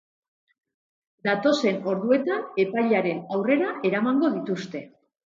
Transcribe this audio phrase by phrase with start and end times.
[1.27, 4.83] Datozen orduetan epailearen aurrera eramango dituzte.